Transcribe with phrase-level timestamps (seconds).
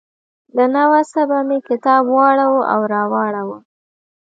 [0.55, 3.57] له نه وسه به مې کتاب واړاوه او راواړاوه.